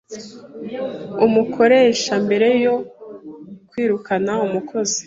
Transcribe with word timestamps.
Umukoresha 1.25 2.13
mbere 2.25 2.47
yo 2.63 2.75
kwirukana 3.69 4.33
umukozi 4.45 4.97